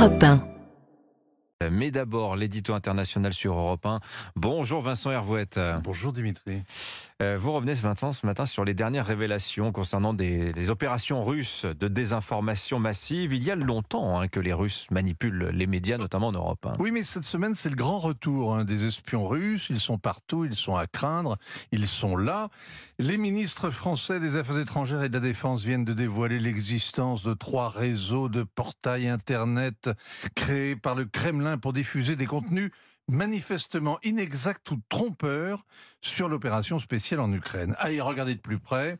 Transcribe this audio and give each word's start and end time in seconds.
Europe 0.00 0.24
1. 0.24 1.68
Mais 1.70 1.90
d'abord, 1.90 2.34
l'édito 2.34 2.72
international 2.72 3.34
sur 3.34 3.52
Europe 3.52 3.84
1. 3.84 3.98
Bonjour 4.34 4.80
Vincent 4.80 5.10
Hervouette. 5.10 5.60
Bonjour 5.84 6.14
Dimitri. 6.14 6.62
Euh, 7.20 7.36
vous 7.38 7.52
revenez 7.52 7.74
ce 7.76 8.24
matin 8.24 8.46
sur 8.46 8.64
les 8.64 8.72
dernières 8.72 9.04
révélations 9.04 9.72
concernant 9.72 10.14
des, 10.14 10.52
des 10.52 10.70
opérations 10.70 11.22
russes 11.22 11.66
de 11.66 11.86
désinformation 11.86 12.78
massive. 12.78 13.34
Il 13.34 13.44
y 13.44 13.50
a 13.50 13.56
longtemps 13.56 14.18
hein, 14.18 14.28
que 14.28 14.40
les 14.40 14.54
Russes 14.54 14.86
manipulent 14.90 15.50
les 15.52 15.66
médias, 15.66 15.98
notamment 15.98 16.28
en 16.28 16.32
Europe. 16.32 16.64
hein. 16.64 16.76
Oui, 16.78 16.92
mais 16.92 17.02
cette 17.02 17.24
semaine, 17.24 17.54
c'est 17.54 17.68
le 17.68 17.76
grand 17.76 17.98
retour 17.98 18.54
hein, 18.54 18.64
des 18.64 18.86
espions 18.86 19.26
russes. 19.26 19.66
Ils 19.68 19.80
sont 19.80 19.98
partout, 19.98 20.46
ils 20.46 20.54
sont 20.54 20.76
à 20.76 20.86
craindre, 20.86 21.36
ils 21.72 21.86
sont 21.86 22.16
là. 22.16 22.48
Les 22.98 23.18
ministres 23.18 23.70
français 23.70 24.18
des 24.18 24.36
Affaires 24.36 24.58
étrangères 24.58 25.02
et 25.02 25.10
de 25.10 25.14
la 25.14 25.20
Défense 25.20 25.62
viennent 25.62 25.84
de 25.84 25.92
dévoiler 25.92 26.38
l'existence 26.38 27.22
de 27.22 27.34
trois 27.34 27.68
réseaux 27.68 28.30
de 28.30 28.44
portails 28.44 29.08
Internet 29.08 29.90
créés 30.34 30.74
par 30.74 30.94
le 30.94 31.04
Kremlin 31.04 31.58
pour 31.58 31.74
diffuser 31.74 32.16
des 32.16 32.26
contenus 32.26 32.70
manifestement 33.10 33.98
inexacts 34.04 34.70
ou 34.70 34.78
trompeurs 34.88 35.64
sur 36.02 36.28
l'opération 36.28 36.78
spéciale 36.78 37.20
en 37.20 37.32
Ukraine. 37.32 37.74
À 37.78 37.92
y 37.92 38.00
regarder 38.00 38.34
de 38.34 38.40
plus 38.40 38.58
près, 38.58 38.98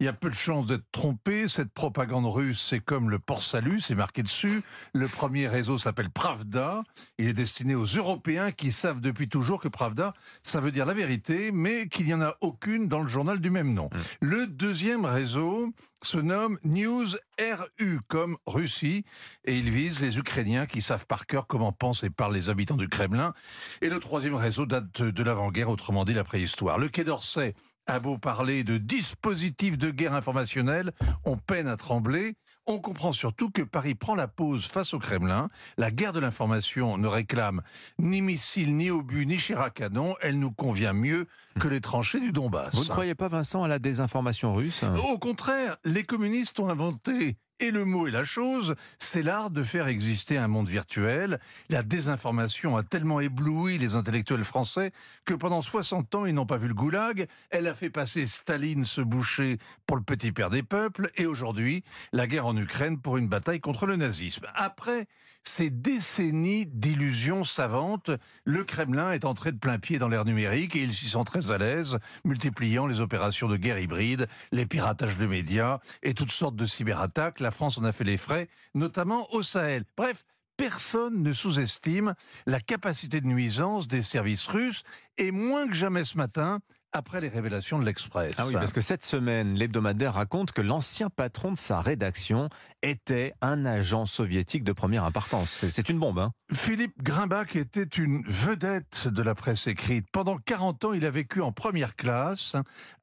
il 0.00 0.06
y 0.06 0.08
a 0.08 0.14
peu 0.14 0.30
de 0.30 0.34
chances 0.34 0.66
d'être 0.66 0.90
trompé. 0.92 1.46
Cette 1.46 1.72
propagande 1.74 2.24
russe, 2.24 2.66
c'est 2.70 2.80
comme 2.80 3.10
le 3.10 3.18
port-salut, 3.18 3.80
c'est 3.80 3.94
marqué 3.94 4.22
dessus. 4.22 4.62
Le 4.94 5.08
premier 5.08 5.46
réseau 5.46 5.76
s'appelle 5.76 6.08
Pravda. 6.08 6.82
Il 7.18 7.28
est 7.28 7.34
destiné 7.34 7.74
aux 7.74 7.84
Européens 7.84 8.50
qui 8.50 8.72
savent 8.72 9.00
depuis 9.00 9.28
toujours 9.28 9.60
que 9.60 9.68
Pravda, 9.68 10.14
ça 10.42 10.60
veut 10.60 10.70
dire 10.70 10.86
la 10.86 10.94
vérité, 10.94 11.52
mais 11.52 11.86
qu'il 11.86 12.06
n'y 12.06 12.14
en 12.14 12.22
a 12.22 12.34
aucune 12.40 12.88
dans 12.88 13.00
le 13.00 13.08
journal 13.08 13.40
du 13.40 13.50
même 13.50 13.74
nom. 13.74 13.90
Le 14.22 14.46
deuxième 14.46 15.04
réseau 15.04 15.70
se 16.02 16.16
nomme 16.16 16.58
News 16.64 17.08
RU, 17.38 18.00
comme 18.08 18.38
Russie, 18.46 19.04
et 19.44 19.58
il 19.58 19.70
vise 19.70 20.00
les 20.00 20.18
Ukrainiens 20.18 20.64
qui 20.64 20.80
savent 20.80 21.06
par 21.06 21.26
cœur 21.26 21.46
comment 21.46 21.72
pensent 21.72 22.04
et 22.04 22.10
parlent 22.10 22.34
les 22.34 22.48
habitants 22.48 22.76
du 22.76 22.88
Kremlin. 22.88 23.34
Et 23.82 23.90
le 23.90 24.00
troisième 24.00 24.34
réseau 24.34 24.64
date 24.64 25.02
de 25.02 25.22
l'avant-guerre, 25.22 25.68
autrement 25.68 26.06
dit 26.06 26.14
la 26.14 26.24
préhistoire. 26.40 26.78
Le 26.78 26.88
Quai 26.88 27.04
d'Orsay 27.04 27.54
a 27.86 28.00
beau 28.00 28.16
parler 28.16 28.64
de 28.64 28.78
dispositifs 28.78 29.76
de 29.76 29.90
guerre 29.90 30.14
informationnelle, 30.14 30.90
on 31.26 31.36
peine 31.36 31.68
à 31.68 31.76
trembler. 31.76 32.34
On 32.66 32.78
comprend 32.78 33.12
surtout 33.12 33.50
que 33.50 33.60
Paris 33.60 33.94
prend 33.94 34.14
la 34.14 34.26
pause 34.26 34.64
face 34.66 34.94
au 34.94 34.98
Kremlin. 34.98 35.50
La 35.76 35.90
guerre 35.90 36.14
de 36.14 36.20
l'information 36.20 36.96
ne 36.96 37.08
réclame 37.08 37.60
ni 37.98 38.22
missiles, 38.22 38.74
ni 38.74 38.90
obus, 38.90 39.26
ni 39.26 39.38
chair 39.38 39.60
à 39.60 39.68
canon. 39.68 40.14
Elle 40.22 40.38
nous 40.38 40.52
convient 40.52 40.94
mieux 40.94 41.26
que 41.58 41.68
les 41.68 41.82
tranchées 41.82 42.20
du 42.20 42.32
Donbass. 42.32 42.74
Vous 42.74 42.84
ne 42.84 42.88
croyez 42.88 43.14
pas 43.14 43.28
Vincent 43.28 43.62
à 43.62 43.68
la 43.68 43.78
désinformation 43.78 44.54
russe? 44.54 44.82
Au 45.10 45.18
contraire, 45.18 45.76
les 45.84 46.04
communistes 46.04 46.58
ont 46.58 46.70
inventé 46.70 47.36
et 47.60 47.70
le 47.70 47.84
mot 47.84 48.06
et 48.06 48.10
la 48.10 48.24
chose, 48.24 48.74
c'est 48.98 49.22
l'art 49.22 49.50
de 49.50 49.62
faire 49.62 49.86
exister 49.86 50.38
un 50.38 50.48
monde 50.48 50.68
virtuel. 50.68 51.38
La 51.68 51.82
désinformation 51.82 52.76
a 52.76 52.82
tellement 52.82 53.20
ébloui 53.20 53.78
les 53.78 53.94
intellectuels 53.94 54.44
français 54.44 54.92
que 55.24 55.34
pendant 55.34 55.60
60 55.62 56.14
ans, 56.14 56.26
ils 56.26 56.34
n'ont 56.34 56.46
pas 56.46 56.56
vu 56.56 56.68
le 56.68 56.74
goulag. 56.74 57.26
Elle 57.50 57.68
a 57.68 57.74
fait 57.74 57.90
passer 57.90 58.26
Staline 58.26 58.84
se 58.84 59.00
boucher 59.00 59.58
pour 59.86 59.96
le 59.96 60.02
petit 60.02 60.32
père 60.32 60.50
des 60.50 60.62
peuples 60.62 61.10
et 61.16 61.26
aujourd'hui, 61.26 61.84
la 62.12 62.26
guerre 62.26 62.46
en 62.46 62.56
Ukraine 62.56 62.98
pour 62.98 63.16
une 63.16 63.28
bataille 63.28 63.60
contre 63.60 63.86
le 63.86 63.96
nazisme. 63.96 64.46
Après 64.54 65.06
ces 65.42 65.70
décennies 65.70 66.66
d'illusions 66.66 67.44
savantes, 67.44 68.10
le 68.44 68.62
Kremlin 68.62 69.12
est 69.12 69.24
entré 69.24 69.52
de 69.52 69.58
plein 69.58 69.78
pied 69.78 69.98
dans 69.98 70.08
l'ère 70.08 70.24
numérique 70.24 70.76
et 70.76 70.80
il 70.80 70.92
s'y 70.92 71.08
sent 71.08 71.24
très 71.24 71.50
à 71.50 71.58
l'aise, 71.58 71.98
multipliant 72.24 72.86
les 72.86 73.00
opérations 73.00 73.48
de 73.48 73.56
guerre 73.56 73.78
hybride, 73.78 74.26
les 74.52 74.66
piratages 74.66 75.16
de 75.16 75.26
médias 75.26 75.78
et 76.02 76.14
toutes 76.14 76.30
sortes 76.30 76.56
de 76.56 76.66
cyberattaques. 76.66 77.40
France 77.50 77.78
en 77.78 77.84
a 77.84 77.92
fait 77.92 78.04
les 78.04 78.16
frais, 78.16 78.48
notamment 78.74 79.32
au 79.32 79.42
Sahel. 79.42 79.84
Bref, 79.96 80.24
personne 80.60 81.22
ne 81.22 81.32
sous-estime 81.32 82.14
la 82.46 82.60
capacité 82.60 83.22
de 83.22 83.26
nuisance 83.26 83.88
des 83.88 84.02
services 84.02 84.46
russes 84.46 84.82
et 85.16 85.30
moins 85.30 85.66
que 85.66 85.72
jamais 85.74 86.04
ce 86.04 86.18
matin, 86.18 86.60
après 86.92 87.20
les 87.22 87.28
révélations 87.28 87.78
de 87.78 87.84
l'Express. 87.86 88.34
Ah 88.36 88.46
oui, 88.46 88.52
parce 88.52 88.72
que 88.74 88.80
cette 88.82 89.04
semaine, 89.04 89.54
l'hebdomadaire 89.54 90.14
raconte 90.14 90.52
que 90.52 90.60
l'ancien 90.60 91.08
patron 91.08 91.52
de 91.52 91.56
sa 91.56 91.80
rédaction 91.80 92.48
était 92.82 93.32
un 93.40 93.64
agent 93.64 94.04
soviétique 94.04 94.62
de 94.64 94.72
première 94.72 95.04
importance. 95.04 95.64
C'est- 95.70 95.88
une 95.88 95.98
bombe, 96.00 96.18
hein 96.18 96.32
Philippe 96.52 97.00
Grimbach 97.02 97.54
était 97.56 97.84
une 97.84 98.22
vedette 98.26 99.08
de 99.08 99.22
la 99.22 99.34
presse 99.34 99.66
écrite. 99.66 100.08
Pendant 100.12 100.36
40 100.36 100.84
ans, 100.84 100.92
il 100.92 101.06
a 101.06 101.10
vécu 101.10 101.40
en 101.40 101.52
première 101.52 101.94
classe, 101.96 102.54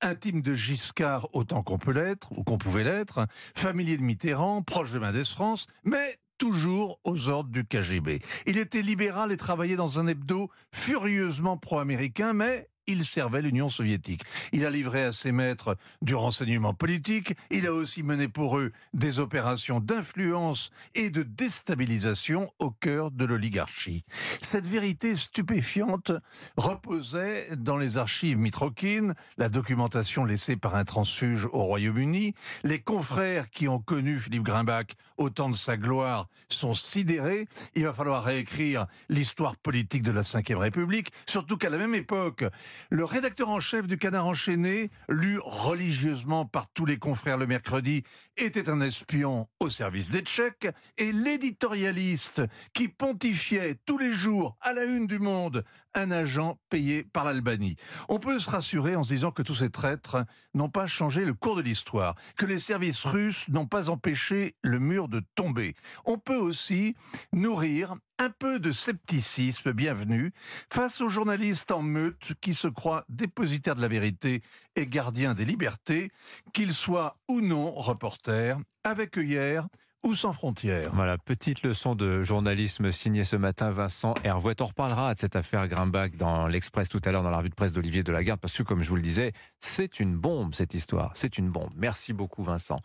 intime 0.01 0.41
de 0.43 0.53
Giscard 0.53 1.27
autant 1.33 1.61
qu'on 1.63 1.79
peut 1.79 1.93
l'être, 1.93 2.31
ou 2.33 2.43
qu'on 2.43 2.57
pouvait 2.59 2.83
l'être, 2.83 3.25
familier 3.55 3.97
de 3.97 4.03
Mitterrand, 4.03 4.61
proche 4.61 4.91
de 4.91 4.99
Mendès 4.99 5.25
France, 5.25 5.65
mais 5.85 6.17
toujours 6.37 6.99
aux 7.03 7.29
ordres 7.29 7.51
du 7.51 7.65
KGB. 7.65 8.21
Il 8.45 8.57
était 8.57 8.81
libéral 8.81 9.31
et 9.31 9.37
travaillait 9.37 9.75
dans 9.75 9.99
un 9.99 10.07
hebdo 10.07 10.49
furieusement 10.71 11.57
pro-américain, 11.57 12.33
mais 12.33 12.69
il 12.87 13.05
servait 13.05 13.41
l'Union 13.41 13.69
soviétique. 13.69 14.23
Il 14.51 14.65
a 14.65 14.69
livré 14.69 15.03
à 15.03 15.11
ses 15.11 15.31
maîtres 15.31 15.77
du 16.01 16.15
renseignement 16.15 16.73
politique, 16.73 17.35
il 17.51 17.67
a 17.67 17.73
aussi 17.73 18.03
mené 18.03 18.27
pour 18.27 18.57
eux 18.57 18.71
des 18.93 19.19
opérations 19.19 19.79
d'influence 19.79 20.71
et 20.95 21.09
de 21.09 21.23
déstabilisation 21.23 22.51
au 22.59 22.71
cœur 22.71 23.11
de 23.11 23.25
l'oligarchie. 23.25 24.03
Cette 24.41 24.65
vérité 24.65 25.15
stupéfiante 25.15 26.11
reposait 26.55 27.55
dans 27.57 27.77
les 27.77 27.97
archives 27.97 28.37
Mitrokin, 28.37 29.13
la 29.37 29.49
documentation 29.49 30.25
laissée 30.25 30.55
par 30.55 30.75
un 30.75 30.85
transfuge 30.85 31.45
au 31.51 31.63
Royaume-Uni. 31.63 32.33
Les 32.63 32.79
confrères 32.79 33.49
qui 33.49 33.67
ont 33.67 33.79
connu 33.79 34.19
Philippe 34.19 34.43
Grimbach 34.43 34.87
au 35.17 35.29
temps 35.29 35.49
de 35.49 35.55
sa 35.55 35.77
gloire 35.77 36.27
sont 36.49 36.73
sidérés. 36.73 37.47
Il 37.75 37.83
va 37.83 37.93
falloir 37.93 38.23
réécrire 38.23 38.87
l'histoire 39.09 39.55
politique 39.57 40.03
de 40.03 40.11
la 40.11 40.21
Ve 40.21 40.57
République, 40.57 41.11
surtout 41.25 41.57
qu'à 41.57 41.69
la 41.69 41.77
même 41.77 41.95
époque, 41.95 42.45
le 42.89 43.05
rédacteur 43.05 43.49
en 43.49 43.59
chef 43.59 43.87
du 43.87 43.97
Canard 43.97 44.27
enchaîné, 44.27 44.89
lu 45.09 45.39
religieusement 45.43 46.45
par 46.45 46.69
tous 46.69 46.85
les 46.85 46.97
confrères 46.97 47.37
le 47.37 47.47
mercredi, 47.47 48.03
était 48.37 48.69
un 48.69 48.81
espion 48.81 49.47
au 49.59 49.69
service 49.69 50.11
des 50.11 50.21
Tchèques, 50.21 50.69
et 50.97 51.11
l'éditorialiste 51.11 52.41
qui 52.73 52.87
pontifiait 52.87 53.77
tous 53.85 53.97
les 53.97 54.13
jours 54.13 54.57
à 54.61 54.73
la 54.73 54.83
une 54.83 55.07
du 55.07 55.19
monde 55.19 55.63
un 55.97 56.11
agent 56.11 56.59
payé 56.69 57.03
par 57.03 57.25
l'Albanie. 57.25 57.75
On 58.07 58.19
peut 58.19 58.39
se 58.39 58.49
rassurer 58.49 58.95
en 58.95 59.03
se 59.03 59.13
disant 59.13 59.31
que 59.31 59.41
tous 59.41 59.55
ces 59.55 59.69
traîtres 59.69 60.25
n'ont 60.53 60.69
pas 60.69 60.87
changé 60.87 61.25
le 61.25 61.33
cours 61.33 61.55
de 61.55 61.61
l'histoire, 61.61 62.15
que 62.37 62.45
les 62.45 62.59
services 62.59 63.03
russes 63.03 63.47
n'ont 63.49 63.65
pas 63.65 63.89
empêché 63.89 64.55
le 64.61 64.79
mur 64.79 65.07
de 65.07 65.21
tomber. 65.35 65.73
On 66.05 66.17
peut 66.17 66.37
aussi 66.37 66.95
nourrir 67.33 67.95
un 68.19 68.29
peu 68.29 68.59
de 68.59 68.71
scepticisme 68.71 69.73
bienvenu 69.73 70.31
face 70.71 71.01
aux 71.01 71.09
journalistes 71.09 71.71
en 71.71 71.81
meute 71.81 72.33
qui 72.41 72.53
se 72.53 72.67
croient 72.67 73.05
dépositaires 73.09 73.75
de 73.75 73.81
la 73.81 73.87
vérité 73.87 74.41
et 74.75 74.87
gardiens 74.87 75.33
des 75.33 75.45
libertés, 75.45 76.11
qu'ils 76.53 76.73
soient 76.73 77.17
ou 77.27 77.41
non 77.41 77.71
reporters, 77.73 78.57
avec 78.83 79.17
ou 80.03 80.15
sans 80.15 80.31
frontières. 80.31 80.91
Voilà, 80.93 81.17
petite 81.17 81.63
leçon 81.63 81.95
de 81.95 82.23
journalisme 82.23 82.91
signée 82.91 83.23
ce 83.23 83.35
matin 83.35 83.71
Vincent 83.71 84.13
Hervouette. 84.23 84.61
On 84.61 84.65
reparlera 84.65 85.13
de 85.13 85.19
cette 85.19 85.35
affaire 85.35 85.67
Grimbach 85.67 86.11
dans 86.15 86.47
l'Express 86.47 86.87
tout 86.87 87.01
à 87.03 87.11
l'heure 87.11 87.23
dans 87.23 87.29
la 87.29 87.37
revue 87.37 87.49
de 87.49 87.55
presse 87.55 87.73
d'Olivier 87.73 88.03
Delagarde 88.03 88.39
parce 88.39 88.55
que 88.55 88.63
comme 88.63 88.83
je 88.83 88.89
vous 88.89 88.95
le 88.95 89.01
disais, 89.01 89.33
c'est 89.59 89.99
une 89.99 90.15
bombe 90.15 90.53
cette 90.53 90.73
histoire, 90.73 91.11
c'est 91.15 91.37
une 91.37 91.49
bombe. 91.49 91.71
Merci 91.75 92.13
beaucoup 92.13 92.43
Vincent. 92.43 92.79